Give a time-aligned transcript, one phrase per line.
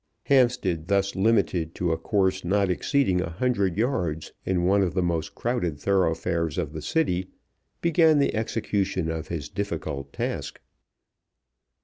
[0.23, 5.03] Hampstead, thus limited to a course not exceeding a hundred yards in one of the
[5.03, 7.27] most crowded thoroughfares of the City,
[7.81, 10.59] began the execution of his difficult task.